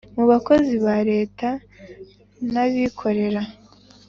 [0.15, 1.49] mu bakozi ba leta
[2.53, 3.41] na bikorera.